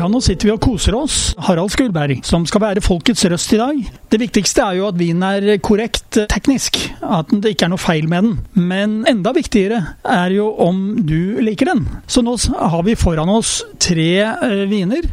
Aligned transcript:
Ja, 0.00 0.06
nå 0.08 0.16
sitter 0.24 0.48
vi 0.48 0.52
og 0.54 0.62
koser 0.64 0.94
oss. 0.96 1.16
Harald 1.44 1.74
Skulberg, 1.74 2.22
som 2.24 2.46
skal 2.48 2.62
være 2.62 2.80
folkets 2.80 3.26
røst 3.28 3.50
i 3.52 3.58
dag. 3.60 3.82
Det 4.08 4.20
viktigste 4.22 4.62
er 4.64 4.78
jo 4.78 4.86
at 4.86 4.96
vinen 4.96 5.26
er 5.26 5.58
korrekt 5.60 6.16
teknisk, 6.32 6.78
at 7.04 7.28
det 7.28 7.52
ikke 7.52 7.66
er 7.66 7.72
noe 7.74 7.82
feil 7.82 8.08
med 8.08 8.24
den. 8.24 8.38
Men 8.56 8.94
enda 9.10 9.34
viktigere 9.36 9.82
er 10.08 10.32
jo 10.32 10.46
om 10.64 10.80
du 11.04 11.42
liker 11.44 11.68
den. 11.74 11.84
Så 12.08 12.24
nå 12.24 12.38
har 12.48 12.86
vi 12.86 12.96
foran 12.96 13.28
oss 13.28 13.58
tre 13.76 14.08
eh, 14.24 14.64
viner. 14.72 15.04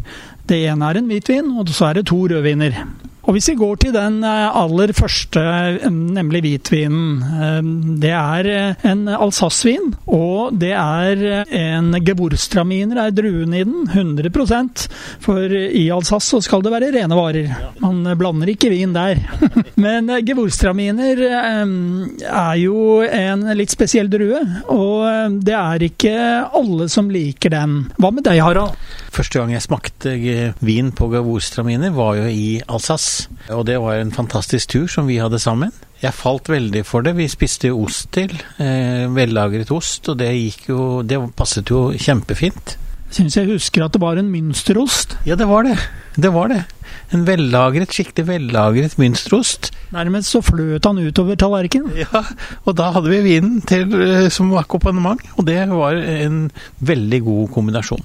Det 0.48 0.62
ene 0.72 0.88
er 0.88 1.02
en 1.02 1.12
hvitvin, 1.12 1.52
og 1.60 1.68
så 1.76 1.90
er 1.90 2.00
det 2.00 2.08
to 2.08 2.22
rødviner. 2.32 2.80
Og 3.28 3.36
Hvis 3.36 3.50
vi 3.52 3.58
går 3.60 3.80
til 3.82 3.92
den 3.92 4.22
eh, 4.24 4.56
aller 4.56 4.94
første, 4.96 5.42
eh, 5.44 5.90
nemlig 5.92 6.40
hvitvinen. 6.46 7.18
Eh, 7.28 7.72
det 8.00 8.14
er 8.16 8.48
en 8.88 9.02
Alsace-vin, 9.12 9.92
og 10.08 10.56
det 10.56 10.72
er 10.72 11.26
en 11.44 11.92
geburstraminer, 12.08 13.02
er 13.02 13.16
druen 13.16 13.52
i 13.52 13.66
den. 13.68 13.84
100% 13.92 14.86
For 15.24 15.52
i 15.52 15.90
Alsace 15.92 16.38
så 16.38 16.40
skal 16.44 16.64
det 16.64 16.72
være 16.72 16.94
rene 16.96 17.18
varer. 17.20 17.52
Man 17.84 18.00
blander 18.20 18.54
ikke 18.54 18.72
vin 18.72 18.96
der. 18.96 19.20
Men 19.84 20.08
geburstraminer 20.24 21.20
er 21.28 22.56
jo 22.62 23.02
en 23.04 23.44
litt 23.60 23.76
spesiell 23.76 24.08
drue, 24.12 24.40
og 24.72 25.36
det 25.44 25.58
er 25.58 25.88
ikke 25.90 26.16
alle 26.48 26.88
som 26.92 27.12
liker 27.12 27.52
den. 27.54 27.78
Hva 28.00 28.14
med 28.16 28.28
deg, 28.30 28.40
Harald? 28.46 28.80
Første 29.12 29.42
gang 29.42 29.52
jeg 29.56 29.66
smakte 29.66 30.16
vin 30.64 30.94
på 30.96 31.12
geburstraminer, 31.12 31.92
var 31.96 32.22
jo 32.22 32.32
i 32.32 32.50
Alsace. 32.72 33.17
Og 33.54 33.66
det 33.70 33.78
var 33.84 34.00
en 34.00 34.14
fantastisk 34.16 34.74
tur 34.74 34.88
som 34.92 35.08
vi 35.10 35.20
hadde 35.22 35.40
sammen. 35.42 35.74
Jeg 36.02 36.14
falt 36.14 36.50
veldig 36.52 36.84
for 36.86 37.06
det. 37.06 37.16
Vi 37.18 37.30
spiste 37.32 37.72
ost 37.74 38.12
til. 38.14 38.34
Eh, 38.62 39.08
vellagret 39.14 39.72
ost, 39.74 40.10
og 40.12 40.20
det 40.20 40.30
gikk 40.36 40.68
jo 40.70 40.82
Det 41.08 41.18
passet 41.38 41.70
jo 41.74 41.90
kjempefint. 41.98 42.78
Syns 43.14 43.38
jeg 43.38 43.48
husker 43.48 43.86
at 43.86 43.94
det 43.96 44.02
var 44.04 44.20
en 44.20 44.28
mønsterost. 44.30 45.16
Ja, 45.26 45.38
det 45.40 45.48
var 45.48 45.64
det. 45.64 45.78
Det 46.20 46.32
var 46.36 46.52
det. 46.52 46.66
En 47.16 47.24
vellagret, 47.28 47.94
skikkelig 47.96 48.26
vellagret 48.28 48.98
mønsterost. 49.00 49.72
Nærmest 49.96 50.34
så 50.34 50.42
fløt 50.44 50.86
han 50.86 51.00
utover 51.00 51.40
tallerkenen. 51.40 51.96
Ja, 52.04 52.24
og 52.68 52.76
da 52.78 52.92
hadde 52.96 53.14
vi 53.14 53.22
vinen 53.24 53.62
til, 53.68 53.96
eh, 54.04 54.28
som 54.34 54.52
akkompagnement, 54.60 55.24
og 55.38 55.48
det 55.48 55.62
var 55.72 55.96
en 55.96 56.50
veldig 56.84 57.22
god 57.24 57.50
kombinasjon. 57.56 58.04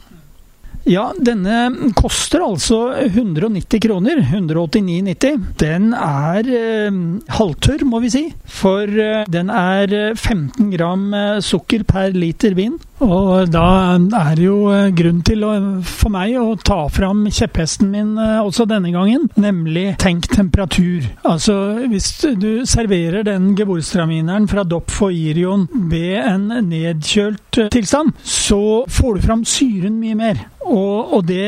Ja, 0.88 1.12
denne 1.14 1.92
koster 1.94 2.42
altså 2.42 2.78
190 2.98 3.80
kroner. 3.82 4.18
189,90. 4.18 5.44
Den 5.60 5.92
er 5.94 6.48
eh, 6.48 6.96
halvtørr, 7.36 7.84
må 7.86 8.00
vi 8.02 8.10
si. 8.10 8.22
For 8.50 8.88
eh, 8.90 9.22
den 9.30 9.52
er 9.54 9.92
15 10.16 10.48
eh, 10.66 10.72
gram 10.74 11.04
eh, 11.14 11.38
sukker 11.44 11.84
per 11.86 12.16
liter 12.16 12.56
vin. 12.58 12.80
Og 13.02 13.50
da 13.50 13.94
er 13.94 14.34
det 14.38 14.46
jo 14.46 14.56
eh, 14.74 14.90
grunn 14.98 15.22
til 15.26 15.46
å, 15.46 15.52
for 15.86 16.14
meg 16.14 16.34
å 16.40 16.56
ta 16.58 16.80
fram 16.92 17.24
kjepphesten 17.30 17.90
min 17.92 18.12
også 18.18 18.66
denne 18.70 18.90
gangen, 18.94 19.28
nemlig 19.40 19.92
tenk 20.02 20.26
temperatur. 20.32 21.06
Altså, 21.28 21.54
hvis 21.90 22.10
du 22.38 22.64
serverer 22.68 23.26
den 23.26 23.52
geborstramineren 23.58 24.48
fra 24.50 24.66
Dopp 24.66 24.90
Foirion 24.94 25.68
ved 25.90 26.18
en 26.22 26.48
nedkjølt 26.68 27.62
tilstand, 27.74 28.14
så 28.26 28.82
får 28.90 29.18
du 29.18 29.26
fram 29.28 29.46
syren 29.48 30.00
mye 30.02 30.18
mer. 30.18 30.42
Og, 30.62 31.14
og, 31.16 31.22
det 31.26 31.42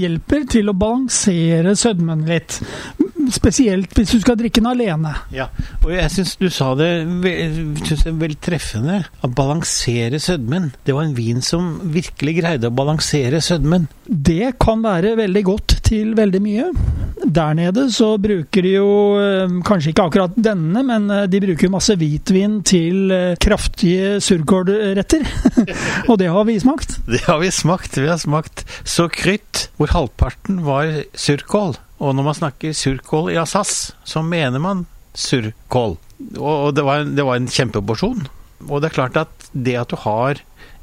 hjelper 0.00 0.46
til 0.50 0.70
å 0.70 0.76
balansere 0.76 1.74
sødmen 1.78 2.24
litt. 2.28 2.60
Spesielt 3.34 3.92
hvis 3.96 4.14
du 4.14 4.22
skal 4.22 4.38
drikke 4.40 4.62
den 4.62 4.70
alene. 4.70 5.12
Ja, 5.34 5.50
og 5.82 5.92
jeg 5.92 6.08
syns 6.14 6.36
du 6.40 6.48
sa 6.52 6.70
det 6.78 6.88
synes 7.84 8.06
veldig 8.08 8.38
treffende. 8.44 9.02
Å 9.20 9.28
balansere 9.28 10.20
sødmen. 10.22 10.70
Det 10.86 10.96
var 10.96 11.08
en 11.08 11.16
vin 11.18 11.44
som 11.44 11.74
virkelig 11.92 12.38
greide 12.40 12.70
å 12.70 12.78
balansere 12.78 13.42
sødmen. 13.44 13.88
Det 14.08 14.54
kan 14.62 14.82
være 14.84 15.16
veldig 15.20 15.44
godt 15.50 15.78
til 15.90 16.16
veldig 16.18 16.42
mye. 16.44 16.72
Der 17.24 17.54
nede 17.58 17.88
så 17.90 18.12
bruker 18.20 18.62
de 18.62 18.72
jo 18.76 18.90
eh, 19.18 19.54
kanskje 19.66 19.90
ikke 19.90 20.04
akkurat 20.06 20.36
denne, 20.38 20.84
men 20.86 21.08
eh, 21.10 21.26
de 21.30 21.40
bruker 21.42 21.72
masse 21.72 21.96
hvitvin 21.98 22.60
til 22.66 23.10
eh, 23.14 23.34
kraftige 23.42 24.18
surkålretter. 24.22 25.26
og 26.10 26.18
det 26.20 26.30
har 26.30 26.46
vi 26.48 26.58
smakt. 26.62 26.98
Det 27.10 27.24
har 27.26 27.40
vi 27.42 27.50
smakt. 27.54 27.98
Vi 27.98 28.06
har 28.06 28.20
smakt 28.22 28.62
så 28.86 29.08
krytt, 29.10 29.66
hvor 29.80 29.90
halvparten 29.94 30.62
var 30.66 30.92
surkål. 31.18 31.74
Og 31.98 32.14
når 32.14 32.28
man 32.30 32.38
snakker 32.38 32.76
surkål 32.76 33.32
i 33.34 33.40
Assas, 33.42 33.92
så 34.06 34.22
mener 34.22 34.62
man 34.62 34.86
surkål. 35.18 35.98
Og 36.38 36.74
det 36.74 36.86
var, 36.86 37.02
det 37.02 37.26
var 37.26 37.40
en 37.40 37.50
kjempeporsjon. 37.50 38.28
Og 38.68 38.78
det 38.78 38.92
er 38.92 38.98
klart 39.00 39.18
at 39.18 39.50
det 39.52 39.74
at 39.80 39.90
du 39.90 39.98
har 40.06 40.38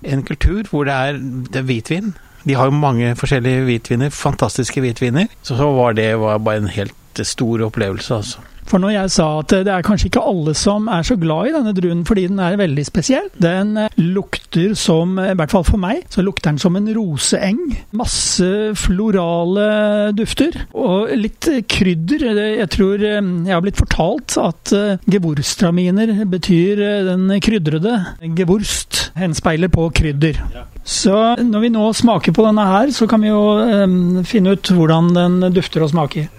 en 0.05 0.23
kultur 0.27 0.67
hvor 0.69 0.85
det 0.87 0.95
er, 0.95 1.17
det 1.49 1.61
er 1.61 1.67
hvitvin 1.67 2.13
De 2.45 2.55
har 2.57 2.69
jo 2.69 2.77
mange 2.77 3.15
forskjellige 3.17 3.63
hvitviner, 3.65 4.13
fantastiske 4.13 4.83
hvitviner. 4.83 5.31
Så, 5.41 5.57
så 5.57 5.69
var 5.73 5.95
det 5.97 6.11
var 6.21 6.37
bare 6.37 6.61
en 6.61 6.73
helt 6.73 7.23
stor 7.25 7.63
opplevelse, 7.65 8.21
altså. 8.21 8.43
For 8.65 8.81
når 8.81 8.95
jeg 8.95 9.13
sa 9.13 9.27
at 9.43 9.53
det 9.65 9.71
er 9.71 9.85
kanskje 9.85 10.09
ikke 10.09 10.23
alle 10.25 10.55
som 10.57 10.89
er 10.91 11.05
så 11.05 11.17
glad 11.21 11.49
i 11.49 11.53
denne 11.53 11.73
druen 11.77 12.01
fordi 12.07 12.25
den 12.31 12.41
er 12.41 12.57
veldig 12.59 12.85
spesiell 12.87 13.27
Den 13.41 13.75
eh, 13.77 13.99
lukter 14.01 14.73
som, 14.77 15.19
i 15.21 15.35
hvert 15.37 15.53
fall 15.53 15.65
for 15.67 15.81
meg, 15.81 16.03
så 16.09 16.23
lukter 16.25 16.49
den 16.51 16.59
som 16.61 16.75
en 16.77 16.89
roseeng. 16.95 17.59
Masse 17.95 18.47
florale 18.79 20.11
dufter. 20.17 20.57
Og 20.73 21.13
litt 21.17 21.47
krydder. 21.71 22.25
Jeg 22.61 22.69
tror 22.73 23.01
eh, 23.05 23.21
jeg 23.21 23.53
har 23.53 23.63
blitt 23.65 23.79
fortalt 23.79 24.37
at 24.41 24.73
gevorstraminer 25.11 26.25
betyr 26.29 26.81
den 27.09 27.29
krydrede. 27.43 27.97
Gewurst 28.37 29.09
henspeiler 29.19 29.71
på 29.73 29.87
krydder. 29.95 30.41
Så 30.85 31.15
når 31.41 31.65
vi 31.65 31.73
nå 31.73 31.85
smaker 31.97 32.35
på 32.35 32.45
denne 32.45 32.65
her, 32.69 32.91
så 32.93 33.07
kan 33.09 33.23
vi 33.23 33.31
jo 33.31 34.23
finne 34.27 34.55
ut 34.55 34.73
hvordan 34.73 35.13
den 35.15 35.55
dufter 35.55 35.85
og 35.85 35.93
smaker. 35.93 36.29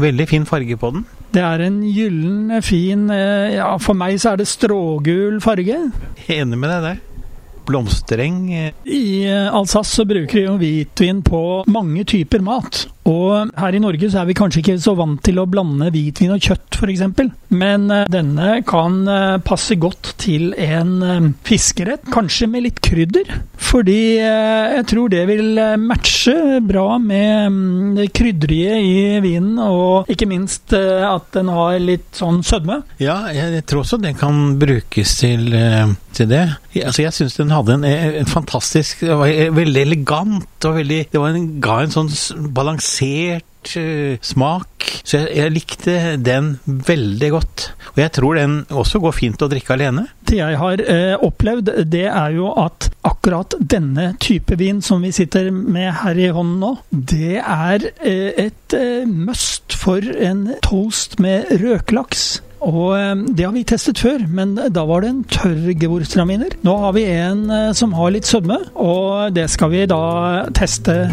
Veldig 0.00 0.28
fin 0.28 0.48
farge 0.48 0.76
på 0.80 0.92
den. 0.92 1.06
Det 1.34 1.42
er 1.42 1.64
en 1.66 1.80
gyllen, 1.84 2.54
fin 2.64 3.10
eh, 3.12 3.56
Ja, 3.56 3.72
for 3.82 3.98
meg 3.98 4.20
så 4.22 4.32
er 4.32 4.40
det 4.40 4.48
strågul 4.50 5.40
farge. 5.44 5.80
Enig 6.32 6.58
med 6.58 6.72
deg 6.72 6.86
der. 6.86 7.02
Blomstereng. 7.66 8.42
Eh. 8.54 8.72
I 8.86 9.26
eh, 9.26 9.48
Alsace 9.50 9.98
så 9.98 10.06
bruker 10.08 10.38
de 10.38 10.44
jo 10.46 10.56
hvitvin 10.60 11.22
på 11.26 11.42
mange 11.66 12.06
typer 12.08 12.44
mat. 12.46 12.86
Og 13.06 13.52
her 13.54 13.76
i 13.76 13.82
Norge 13.82 14.10
så 14.10 14.22
er 14.22 14.30
vi 14.30 14.36
kanskje 14.36 14.62
ikke 14.62 14.78
så 14.82 14.96
vant 14.98 15.20
til 15.24 15.38
å 15.38 15.46
blande 15.48 15.92
hvitvin 15.94 16.34
og 16.34 16.42
kjøtt, 16.42 16.78
f.eks. 16.80 17.04
Men 17.54 17.86
eh, 17.94 18.06
denne 18.10 18.60
kan 18.66 18.98
eh, 19.06 19.36
passe 19.46 19.78
godt 19.78 20.14
til 20.22 20.50
en 20.58 20.96
eh, 21.06 21.28
fiskerett, 21.46 22.08
kanskje 22.12 22.50
med 22.50 22.66
litt 22.66 22.82
krydder. 22.82 23.30
Fordi 23.66 24.00
jeg 24.20 24.84
tror 24.90 25.10
det 25.10 25.22
vil 25.28 25.58
matche 25.80 26.60
bra 26.64 26.98
med 27.02 27.52
mm, 27.52 27.94
det 27.96 28.06
krydderige 28.14 28.76
i 28.82 28.96
vinen, 29.24 29.56
og 29.62 30.10
ikke 30.12 30.28
minst 30.28 30.74
at 30.76 31.30
den 31.34 31.50
har 31.50 31.78
litt 31.82 32.06
sånn 32.16 32.42
sødme. 32.46 32.82
Ja, 33.02 33.16
jeg 33.34 33.64
tror 33.66 33.82
også 33.82 33.98
den 34.02 34.16
kan 34.18 34.58
brukes 34.60 35.16
til, 35.22 35.48
til 36.14 36.30
det. 36.30 36.44
Altså, 36.76 37.06
jeg 37.06 37.16
syns 37.16 37.38
den 37.40 37.54
hadde 37.54 37.78
en, 37.78 37.86
en 37.86 38.28
fantastisk 38.28 39.06
var 39.06 39.30
Veldig 39.56 39.80
elegant 39.80 40.66
og 40.68 40.74
veldig 40.76 40.98
Det 41.12 41.20
en, 41.24 41.46
ga 41.64 41.78
en 41.82 41.94
sånn 41.94 42.10
balansert 42.54 42.95
balansert 42.96 43.76
uh, 43.76 44.16
smak. 44.20 45.02
Så 45.06 45.18
jeg, 45.18 45.36
jeg, 45.36 45.52
likte 45.52 46.16
den 46.18 46.58
veldig 46.64 47.30
godt. 47.30 47.72
Og 47.94 48.00
jeg 48.00 48.12
tror 48.12 48.36
den 48.38 48.64
også 48.70 49.00
går 49.02 49.14
fint 49.16 49.42
å 49.42 49.48
drikke 49.50 49.74
alene. 49.74 50.06
Det 50.26 50.38
jeg 50.38 50.58
har 50.58 50.82
uh, 50.82 51.26
opplevd, 51.26 51.72
det 51.90 52.06
er 52.06 52.36
jo 52.36 52.52
at 52.54 52.90
akkurat 53.06 53.54
denne 53.60 54.14
type 54.20 54.56
vin 54.58 54.80
som 54.82 55.02
vi 55.02 55.12
sitter 55.14 55.50
med 55.50 55.92
her 56.02 56.18
i 56.18 56.30
hånden 56.30 56.58
nå, 56.62 56.72
det 56.90 57.38
er 57.42 57.86
uh, 58.02 58.32
et 58.46 58.76
must 59.06 59.76
for 59.76 60.02
en 60.02 60.48
toast 60.64 61.20
med 61.22 61.52
røkelaks. 61.62 62.42
Og 62.66 62.96
Det 63.36 63.44
har 63.44 63.52
vi 63.54 63.62
testet 63.68 64.00
før, 64.00 64.24
men 64.26 64.56
da 64.56 64.82
var 64.88 65.04
det 65.04 65.10
en 65.12 65.20
tørr 65.30 65.68
gevorstraminer. 65.78 66.56
Nå 66.66 66.74
har 66.82 66.96
vi 66.96 67.04
en 67.12 67.44
som 67.76 67.94
har 67.94 68.16
litt 68.16 68.26
sødme, 68.26 68.58
og 68.74 69.36
det 69.36 69.46
skal 69.52 69.70
vi 69.76 69.84
da 69.86 70.02
teste. 70.56 71.04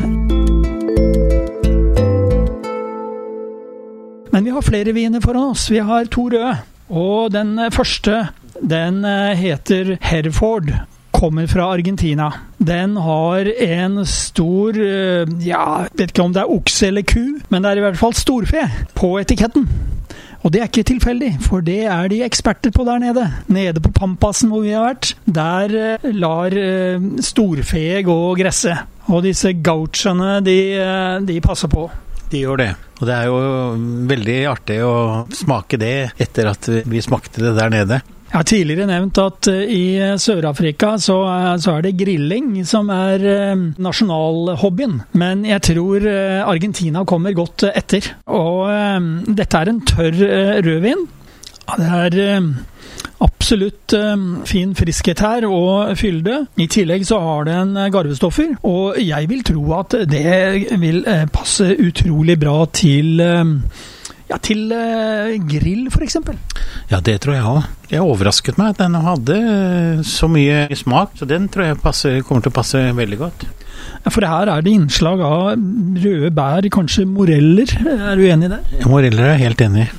Men 4.33 4.47
vi 4.47 4.53
har 4.55 4.65
flere 4.65 4.95
viner 4.95 5.21
foran 5.21 5.51
oss. 5.53 5.67
Vi 5.69 5.79
har 5.79 6.09
to 6.09 6.25
røde. 6.33 6.55
Og 6.89 7.29
den 7.33 7.53
første, 7.71 8.27
den 8.61 9.03
eh, 9.05 9.37
heter 9.37 9.95
Herford. 10.01 10.73
Kommer 11.13 11.45
fra 11.47 11.67
Argentina. 11.75 12.31
Den 12.57 12.97
har 12.97 13.47
en 13.61 14.01
stor 14.09 14.73
eh, 14.81 15.29
Ja, 15.45 15.85
vet 15.93 16.09
ikke 16.09 16.25
om 16.25 16.33
det 16.33 16.41
er 16.41 16.53
okse 16.55 16.89
eller 16.89 17.05
ku, 17.05 17.37
men 17.53 17.61
det 17.61 17.71
er 17.71 17.81
i 17.81 17.85
hvert 17.85 17.99
fall 18.01 18.17
storfe 18.17 18.65
på 18.97 19.13
etiketten. 19.21 19.69
Og 20.43 20.51
det 20.51 20.59
er 20.59 20.67
ikke 20.67 20.83
tilfeldig, 20.89 21.29
for 21.45 21.63
det 21.63 21.83
er 21.87 22.09
de 22.11 22.23
eksperter 22.25 22.73
på 22.75 22.83
der 22.89 22.99
nede. 22.99 23.27
Nede 23.53 23.79
på 23.79 23.93
Pampasen 23.95 24.49
hvor 24.51 24.65
vi 24.65 24.73
har 24.75 24.89
vært. 24.89 25.13
Der 25.29 25.77
eh, 25.77 26.09
lar 26.17 26.57
eh, 26.57 27.05
storfe 27.23 28.01
gå 28.03 28.17
og 28.31 28.41
gresse. 28.41 28.73
Og 29.13 29.23
disse 29.23 29.53
gauchene, 29.63 30.39
de, 30.43 30.57
eh, 30.81 31.21
de 31.29 31.39
passer 31.45 31.71
på. 31.71 31.85
De 32.33 32.41
gjør 32.43 32.59
det. 32.59 32.73
Og 33.03 33.09
det 33.09 33.15
er 33.19 33.27
jo 33.27 33.39
veldig 34.07 34.39
artig 34.47 34.79
å 34.87 34.95
smake 35.35 35.75
det 35.81 35.95
etter 36.23 36.47
at 36.47 36.69
vi 36.87 37.01
smakte 37.03 37.43
det 37.43 37.57
der 37.57 37.73
nede. 37.73 37.97
Jeg 38.33 38.39
har 38.39 38.47
tidligere 38.49 38.87
nevnt 38.89 39.19
at 39.21 39.47
eh, 39.51 39.67
i 39.69 39.83
Sør-Afrika 40.17 40.95
så, 41.03 41.19
eh, 41.29 41.49
så, 41.61 41.75
er 41.75 41.83
det 41.85 41.97
grilling 41.99 42.55
som 42.65 42.87
er 42.89 43.25
eh, 43.27 43.65
nasjonalhobbyen. 43.83 44.95
Men 45.19 45.43
jeg 45.45 45.61
tror 45.67 46.07
Argentina 46.47 47.03
kommer 47.05 47.35
godt 47.37 47.67
etter. 47.73 48.07
Og 48.31 48.71
dette 49.27 49.59
er 49.59 49.69
en 49.69 49.83
tørr 49.85 50.17
rødvin. 50.63 51.03
Det 51.75 51.91
er 51.99 52.39
absolutt 53.23 53.95
fin 54.49 54.73
friskhet 54.75 55.21
her 55.23 55.47
og 55.47 55.93
fylde. 55.99 56.43
I 56.59 56.67
tillegg 56.71 57.05
så 57.07 57.19
har 57.23 57.47
den 57.47 57.75
garvestoffer, 57.93 58.55
og 58.67 58.99
jeg 59.01 59.29
vil 59.31 59.43
tro 59.47 59.63
at 59.79 59.95
det 60.11 60.77
vil 60.81 61.03
passe 61.33 61.71
utrolig 61.79 62.37
bra 62.41 62.57
til 62.75 63.21
ja, 63.21 64.39
til 64.41 64.71
grill, 65.49 65.87
f.eks. 65.91 66.19
Ja, 66.91 66.99
det 66.99 67.19
tror 67.23 67.35
jeg 67.35 67.47
òg. 67.47 67.65
Det 67.89 68.01
overrasket 68.01 68.59
meg 68.59 68.73
at 68.73 68.81
den 68.81 68.97
hadde 69.05 69.35
eh, 69.39 70.05
så 70.07 70.29
mye 70.31 70.65
smak, 70.77 71.17
så 71.19 71.27
den 71.29 71.49
tror 71.53 71.69
jeg 71.69 71.81
passer, 71.83 72.21
kommer 72.25 72.45
til 72.45 72.53
å 72.53 72.57
passe 72.57 72.81
veldig 72.97 73.19
godt. 73.19 73.45
For 74.11 74.25
her 74.27 74.49
er 74.51 74.63
det 74.63 74.73
innslag 74.73 75.21
av 75.23 75.53
røde 76.03 76.31
bær, 76.35 76.67
kanskje 76.73 77.05
moreller. 77.07 77.69
Er 77.93 78.19
du 78.19 78.25
enig 78.27 78.49
i 78.49 78.55
det? 78.55 78.63
Moreller 78.89 79.29
er 79.29 79.35
jeg 79.37 79.45
helt 79.45 79.63
enig 79.67 79.85
i. 79.85 79.91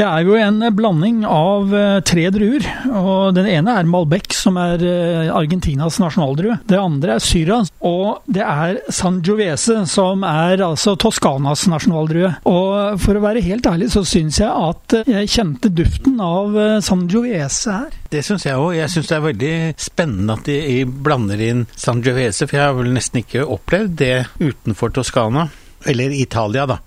Det 0.00 0.06
er 0.08 0.22
jo 0.24 0.36
en 0.40 0.62
blanding 0.72 1.18
av 1.28 1.74
eh, 1.76 1.98
tre 2.08 2.22
druer. 2.32 2.64
og 2.88 3.34
Den 3.36 3.44
ene 3.50 3.74
er 3.76 3.88
Malbec, 3.88 4.32
som 4.32 4.56
er 4.56 4.80
eh, 4.80 5.28
Argentinas 5.28 5.98
nasjonaldrue. 6.00 6.56
Det 6.64 6.78
andre 6.80 7.18
er 7.18 7.20
Syra, 7.20 7.58
og 7.84 8.22
det 8.24 8.40
er 8.40 8.78
Sangiovese, 8.88 9.82
som 9.90 10.24
er 10.24 10.64
altså 10.64 10.94
Toskanas 10.96 11.66
nasjonaldrue. 11.68 12.32
Og 12.48 12.96
For 13.04 13.18
å 13.18 13.24
være 13.26 13.44
helt 13.44 13.68
ærlig 13.68 13.90
så 13.92 14.00
syns 14.08 14.40
jeg 14.40 14.48
at 14.48 14.96
jeg 15.04 15.28
kjente 15.34 15.68
duften 15.68 16.16
av 16.24 16.56
San 16.80 17.04
Sangiovese 17.04 17.76
her. 17.76 18.00
Det 18.08 18.24
syns 18.24 18.48
jeg 18.48 18.56
òg. 18.56 18.72
Jeg 18.78 18.94
syns 18.94 19.12
det 19.12 19.18
er 19.18 19.26
veldig 19.28 19.54
spennende 19.84 20.38
at 20.40 20.48
de 20.48 20.80
blander 20.88 21.44
inn 21.44 21.66
Sangiovese, 21.76 22.48
for 22.48 22.56
jeg 22.56 22.70
har 22.70 22.80
vel 22.80 22.96
nesten 22.96 23.20
ikke 23.20 23.44
opplevd 23.44 24.00
det 24.00 24.14
utenfor 24.40 24.96
Toskana. 24.96 25.50
Eller 25.88 26.12
Italia, 26.12 26.64
da. 26.68 26.80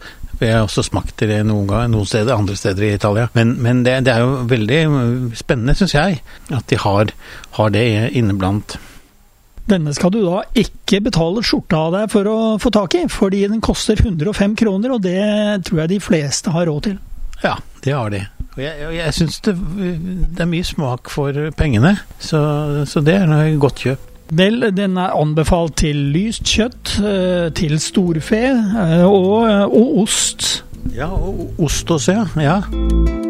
Jeg 0.44 0.57
har 0.57 0.68
også 0.68 0.84
smakt 0.86 1.22
det 1.24 1.42
noen, 1.48 1.68
gang, 1.69 1.92
noen 1.94 2.07
steder, 2.10 2.36
andre 2.36 2.56
steder 2.60 2.88
i 2.88 2.94
Italia. 2.98 3.28
Men, 3.38 3.56
men 3.63 3.84
det, 3.86 4.00
det, 4.07 4.16
er 4.16 4.25
jo 4.25 4.44
veldig 4.50 4.81
spennende, 5.40 5.75
syns 5.80 5.95
jeg, 5.95 6.19
at 6.54 6.68
de 6.69 6.80
har, 6.84 7.13
har 7.57 7.74
det 7.74 7.86
inneblant. 8.12 8.78
Denne 9.69 9.94
skal 9.95 10.12
du 10.12 10.19
da 10.25 10.42
ikke 10.60 11.00
betale 11.06 11.44
skjorta 11.45 11.80
av 11.88 11.94
deg 11.95 12.12
for 12.12 12.28
å 12.28 12.38
få 12.60 12.72
tak 12.75 12.98
i, 13.00 13.06
fordi 13.12 13.45
den 13.48 13.63
koster 13.63 14.00
105 14.00 14.57
kroner, 14.60 14.95
og 14.95 15.04
det 15.06 15.63
tror 15.68 15.84
jeg 15.84 15.94
de 15.95 16.00
fleste 16.04 16.51
har 16.51 16.68
råd 16.68 16.90
til. 16.90 16.98
Ja, 17.44 17.57
det 17.84 17.95
har 17.95 18.12
de. 18.12 18.25
Og 18.54 18.62
jeg, 18.62 18.90
jeg 19.00 19.13
syns 19.18 19.40
det, 19.45 19.56
det, 19.57 20.44
er 20.44 20.50
mye 20.50 20.68
smak 20.68 21.10
for 21.12 21.38
pengene, 21.57 21.95
så, 22.22 22.42
så 22.90 23.01
det 23.01 23.16
er 23.22 23.30
noe 23.30 23.56
godt 23.62 23.86
kjøp. 23.88 24.10
Vel, 24.33 24.71
den 24.77 24.97
er 24.97 25.13
anbefalt 25.13 25.75
til 25.77 26.00
lyst 26.13 26.47
kjøtt, 26.50 26.95
eh, 27.06 27.51
til 27.53 27.77
storfe 27.81 28.39
eh, 28.50 29.03
og, 29.06 29.50
eh, 29.50 29.65
og 29.68 30.00
ost. 30.06 30.65
Ja, 30.95 31.12
og 31.13 31.53
ost 31.62 31.91
også, 31.91 32.25
ja. 32.35 32.41
ja. 32.41 33.22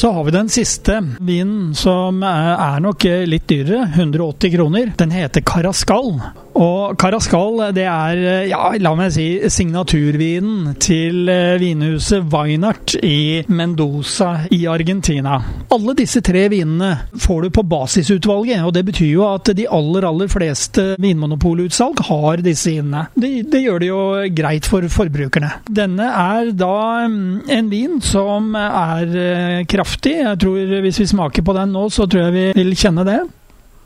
Så 0.00 0.12
har 0.12 0.24
vi 0.24 0.30
den 0.30 0.48
siste 0.48 0.94
vinen, 1.18 1.74
som 1.76 2.22
er 2.24 2.80
nok 2.80 3.04
litt 3.28 3.44
dyrere. 3.52 3.82
180 3.98 4.54
kroner. 4.54 4.92
Den 4.96 5.12
heter 5.12 5.44
Carascal. 5.44 6.14
Og 6.60 6.96
Carascal 6.98 7.60
det 7.76 7.84
er, 7.86 8.20
ja, 8.50 8.70
la 8.82 8.92
meg 8.98 9.12
si, 9.14 9.26
signaturvinen 9.52 10.74
til 10.82 11.28
eh, 11.30 11.58
vinhuset 11.60 12.26
Weinert 12.32 12.96
i 13.06 13.42
Mendoza 13.48 14.32
i 14.52 14.64
Argentina. 14.68 15.38
Alle 15.70 15.94
disse 15.98 16.22
tre 16.26 16.46
vinene 16.50 16.90
får 17.20 17.46
du 17.46 17.50
på 17.54 17.64
basisutvalget, 17.70 18.64
og 18.66 18.74
det 18.76 18.84
betyr 18.88 19.12
jo 19.12 19.26
at 19.28 19.52
de 19.56 19.68
aller, 19.70 20.06
aller 20.08 20.30
fleste 20.32 20.96
vinmonopolutsalg 21.00 22.02
har 22.10 22.42
disse 22.44 22.72
vinene. 22.72 23.06
Det, 23.14 23.32
det 23.52 23.62
gjør 23.64 23.84
det 23.84 23.92
jo 23.92 24.02
greit 24.40 24.68
for 24.68 24.88
forbrukerne. 24.90 25.52
Denne 25.70 26.10
er 26.10 26.52
da 26.56 26.74
mm, 27.06 27.46
en 27.52 27.70
vin 27.70 28.00
som 28.04 28.52
er 28.58 29.14
eh, 29.14 29.62
kraftig. 29.90 30.16
Jeg 30.22 30.38
tror 30.38 30.80
Hvis 30.86 31.00
vi 31.00 31.06
smaker 31.06 31.42
på 31.42 31.52
den 31.56 31.72
nå, 31.72 31.88
så 31.90 32.06
tror 32.06 32.28
jeg 32.28 32.32
vi 32.32 32.62
vil 32.62 32.76
kjenne 32.76 33.04
det 33.04 33.20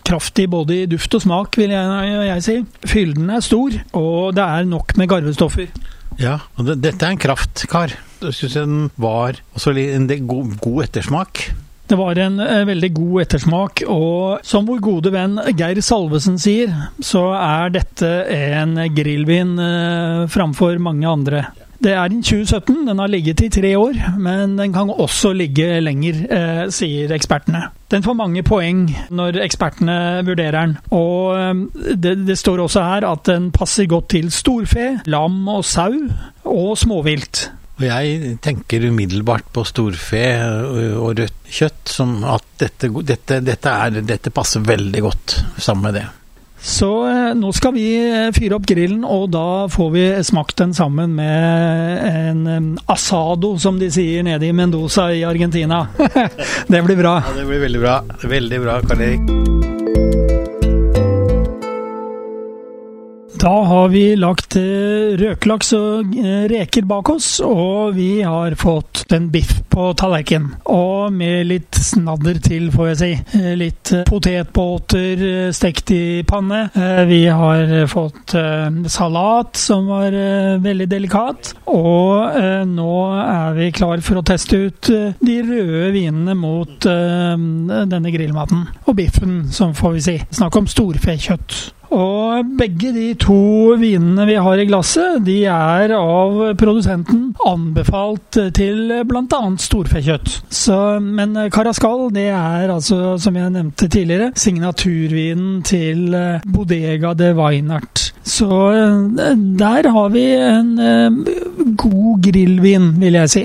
kraftig 0.04 0.50
både 0.50 0.82
i 0.82 0.86
duft 0.86 1.14
og 1.16 1.22
smak, 1.24 1.56
vil 1.56 1.70
jeg, 1.72 2.24
jeg 2.28 2.42
si. 2.44 2.54
Fylden 2.84 3.30
er 3.32 3.40
stor, 3.40 3.72
og 3.96 4.34
det 4.36 4.44
er 4.44 4.66
nok 4.68 4.92
med 5.00 5.08
garvestoffer. 5.08 5.70
Ja, 6.20 6.42
og 6.58 6.66
det, 6.68 6.82
dette 6.84 7.06
er 7.06 7.14
en 7.14 7.22
kraftkar. 7.22 7.94
Jeg 8.20 8.36
syns 8.36 8.58
den 8.58 8.90
var 9.00 9.40
også 9.56 9.72
en 9.72 10.04
god, 10.28 10.58
god 10.60 10.84
ettersmak. 10.84 11.40
Det 11.88 11.96
var 11.96 12.20
en 12.20 12.36
uh, 12.36 12.66
veldig 12.68 12.92
god 12.92 13.22
ettersmak, 13.22 13.80
og 13.88 14.44
som 14.44 14.68
vår 14.68 14.84
gode 14.84 15.14
venn 15.16 15.40
Geir 15.56 15.80
Salvesen 15.80 16.36
sier, 16.36 16.76
så 17.00 17.30
er 17.40 17.72
dette 17.72 18.12
en 18.28 18.76
grillvin 18.92 19.56
uh, 19.56 20.28
framfor 20.28 20.76
mange 20.84 21.08
andre. 21.08 21.46
Det 21.84 21.92
er 21.92 22.08
en 22.08 22.22
2017, 22.24 22.86
den 22.88 23.00
har 23.02 23.10
ligget 23.12 23.42
i 23.44 23.50
tre 23.52 23.74
år, 23.76 23.98
men 24.16 24.54
den 24.56 24.72
kan 24.72 24.88
også 24.88 25.34
ligge 25.36 25.82
lenger, 25.84 26.22
eh, 26.32 26.62
sier 26.72 27.12
ekspertene. 27.12 27.60
Den 27.92 28.02
får 28.06 28.16
mange 28.16 28.42
poeng 28.46 28.86
når 29.12 29.36
ekspertene 29.44 30.22
vurderer 30.24 30.56
den, 30.62 30.78
og 30.96 31.36
eh, 31.36 31.92
det, 31.92 32.14
det, 32.24 32.38
står 32.40 32.64
også 32.64 32.86
her 32.88 33.08
at 33.10 33.28
den 33.28 33.50
passer 33.52 33.90
godt 33.90 34.08
til 34.16 34.32
storfe, 34.32 34.94
lam 35.04 35.36
og 35.52 35.60
sau, 35.68 35.92
og 36.48 36.72
småvilt. 36.80 37.50
Jeg 37.84 38.38
tenker 38.40 38.88
umiddelbart 38.88 39.52
på 39.52 39.66
storfe 39.68 40.24
og 40.40 41.18
rødt 41.18 41.40
kjøtt, 41.52 41.88
som 41.90 42.20
at 42.24 42.46
dette, 42.64 42.88
dette, 43.04 43.42
dette, 43.44 43.78
er, 43.86 44.04
dette 44.08 44.32
passer 44.32 44.64
veldig 44.64 45.02
godt 45.04 45.40
sammen 45.58 45.90
med 45.90 46.00
det. 46.00 46.06
Så 46.64 46.88
eh, 47.08 47.34
nå 47.36 47.52
skal 47.52 47.74
vi 47.76 47.84
eh, 48.00 48.30
fyre 48.32 48.56
opp 48.56 48.64
grillen, 48.68 49.04
og 49.04 49.28
da 49.34 49.66
får 49.72 49.90
vi 49.92 50.04
smakt 50.24 50.56
den 50.62 50.72
sammen 50.76 51.12
med 51.18 52.08
en 52.08 52.72
asado, 52.88 53.54
som 53.60 53.76
de 53.80 53.90
sier 53.92 54.24
nede 54.24 54.48
i 54.48 54.56
Mendoza 54.56 55.10
i 55.12 55.22
Argentina. 55.28 55.84
det 56.72 56.82
blir 56.88 56.96
bra. 56.96 57.18
Ja, 57.20 57.36
det 57.36 57.46
blir 57.52 57.64
veldig 57.68 57.84
bra. 57.84 58.00
Veldig 58.24 58.64
bra, 58.64 58.80
Karl 58.88 59.08
Erik. 59.10 59.73
Da 63.44 63.62
har 63.64 63.88
vi 63.92 64.14
lagt 64.16 64.54
eh, 64.56 65.10
røkelaks 65.20 65.74
og 65.76 66.14
eh, 66.16 66.46
reker 66.48 66.86
bak 66.88 67.10
oss, 67.12 67.26
og 67.44 67.92
vi 67.92 68.22
har 68.24 68.54
fått 68.56 69.02
en 69.12 69.26
biff 69.28 69.58
på 69.68 69.90
tallerkenen. 70.00 70.54
Og 70.72 71.12
med 71.12 71.50
litt 71.50 71.76
snadder 71.76 72.40
til, 72.40 72.70
får 72.72 72.88
jeg 72.88 73.00
si. 73.02 73.10
Eh, 73.36 73.50
litt 73.60 73.92
potetbåter 74.08 75.52
stekt 75.52 75.92
i 75.92 76.22
panne. 76.24 76.62
Vi 77.04 77.20
har 77.28 77.68
fått 77.90 78.32
salat, 78.88 79.60
som 79.60 79.92
var 79.92 80.16
veldig 80.64 80.88
delikat. 80.88 81.52
Og 81.68 82.40
nå 82.72 82.96
er 83.20 83.60
vi 83.60 83.70
klar 83.76 84.00
for 84.06 84.22
å 84.22 84.24
teste 84.24 84.64
ut 84.70 84.88
de 85.20 85.38
røde 85.44 85.92
vinene 85.92 86.32
mot 86.38 86.88
denne 86.88 88.16
grillmaten. 88.16 88.64
Og 88.88 88.96
biffen, 88.96 89.42
som 89.52 89.76
får 89.76 89.98
vi 89.98 90.04
si. 90.08 90.20
Snakk 90.40 90.62
om 90.62 90.70
storfekjøtt. 90.70 91.74
Og 91.94 92.54
begge 92.58 92.90
de 92.94 93.08
to 93.20 93.74
vinene 93.80 94.26
vi 94.28 94.36
har 94.40 94.60
i 94.60 94.66
glasset, 94.68 95.20
de 95.26 95.38
er 95.50 95.94
av 95.96 96.40
produsenten 96.58 97.28
anbefalt 97.46 98.40
til 98.56 98.90
bl.a. 99.06 99.42
storfekjøtt. 99.62 100.32
Så, 100.50 100.78
men 101.00 101.36
Carascal 101.54 102.08
det 102.14 102.28
er 102.34 102.72
altså, 102.74 103.14
som 103.22 103.38
jeg 103.38 103.54
nevnte 103.54 103.88
tidligere, 103.92 104.32
signaturvinen 104.38 105.62
til 105.66 106.10
Bodega 106.50 107.14
de 107.18 107.32
Weinert. 107.38 108.10
Så 108.24 108.72
eh, 108.72 109.36
der 109.36 109.90
har 109.92 110.08
vi 110.08 110.24
en 110.32 110.78
eh, 110.80 111.10
god 111.76 112.22
grillvin, 112.24 112.94
vil 113.00 113.20
jeg 113.20 113.30
si. 113.30 113.44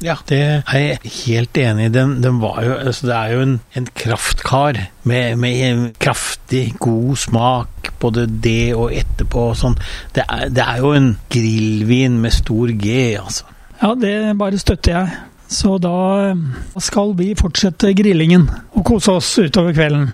Ja, 0.00 0.14
det 0.28 0.38
er 0.40 0.78
jeg 0.80 1.10
helt 1.26 1.58
enig 1.60 1.90
i. 1.90 1.92
Den, 1.92 2.22
den 2.24 2.38
jo, 2.40 2.72
altså 2.72 3.06
det 3.06 3.16
er 3.16 3.32
jo 3.34 3.40
en, 3.44 3.56
en 3.76 3.88
kraftkar 3.96 4.78
med, 5.04 5.36
med, 5.36 5.90
kraftig, 6.00 6.74
god 6.80 7.16
smak, 7.20 7.79
både 8.00 8.26
det 8.26 8.74
og 8.74 8.94
etterpå 8.96 9.50
og 9.52 9.58
sånn. 9.60 9.78
Det, 10.14 10.26
det, 10.50 10.64
er 10.64 10.82
jo 10.82 10.94
en 10.96 11.12
grillvin 11.32 12.20
med 12.22 12.34
stor 12.34 12.72
G, 12.74 12.94
altså. 13.20 13.48
Ja, 13.80 13.94
det 13.96 14.14
bare 14.40 14.60
støtter 14.60 14.96
jeg. 14.96 15.18
Så 15.50 15.78
da 15.82 16.30
skal 16.78 17.16
vi 17.18 17.32
fortsette 17.38 17.90
grillingen 17.98 18.46
og 18.76 18.84
kose 18.86 19.18
oss 19.18 19.32
utover 19.40 19.74
kvelden. 19.74 20.10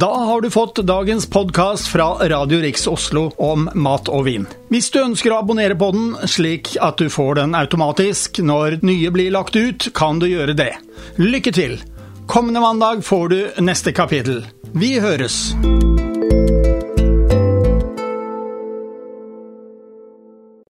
Da 0.00 0.08
har 0.14 0.40
du 0.40 0.48
fått 0.50 0.78
dagens 0.88 1.26
podkast 1.26 1.90
fra 1.92 2.14
Radio 2.28 2.60
Riks 2.62 2.86
Oslo 2.88 3.26
om 3.36 3.66
mat 3.74 4.08
og 4.08 4.24
vin. 4.30 4.46
Hvis 4.72 4.88
du 4.94 5.00
ønsker 5.02 5.34
å 5.34 5.42
abonnere 5.42 5.76
på 5.76 5.90
den, 5.92 6.14
slik 6.24 6.70
at 6.80 7.02
du 7.02 7.10
får 7.12 7.42
den 7.42 7.58
automatisk 7.58 8.40
når 8.40 8.78
nye 8.80 9.12
blir 9.12 9.34
lagt 9.34 9.58
ut, 9.58 9.90
kan 9.92 10.22
du 10.22 10.30
gjøre 10.30 10.56
det. 10.56 10.72
Lykke 11.20 11.52
til! 11.52 11.76
Kommende 12.30 12.60
mandag 12.60 13.04
får 13.04 13.28
du 13.28 13.52
neste 13.58 13.92
kapittel. 13.92 14.46
Vi 14.72 15.00
høres! 15.00 15.54